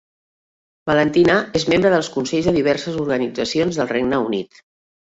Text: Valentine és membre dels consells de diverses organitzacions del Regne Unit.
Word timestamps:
Valentine 0.91 1.35
és 1.61 1.67
membre 1.75 1.93
dels 1.97 2.11
consells 2.17 2.51
de 2.51 2.57
diverses 2.59 2.99
organitzacions 3.07 3.83
del 3.83 3.95
Regne 3.97 4.27
Unit. 4.31 4.65